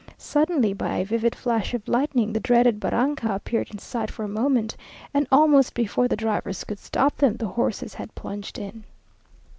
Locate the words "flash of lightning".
1.35-2.33